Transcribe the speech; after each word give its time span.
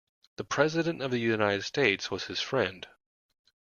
The 0.37 0.43
President 0.43 1.03
of 1.03 1.11
the 1.11 1.19
United 1.19 1.61
States 1.61 2.09
was 2.09 2.23
his 2.23 2.41
friend. 2.41 2.87